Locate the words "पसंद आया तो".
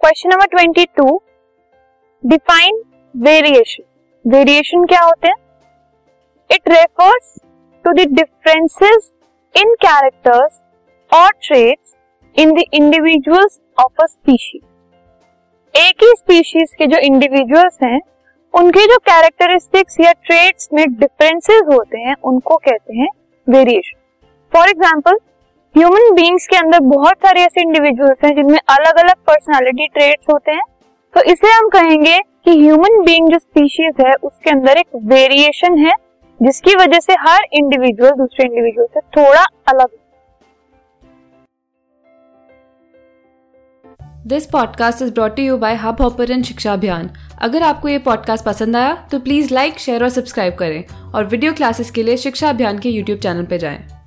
48.44-49.18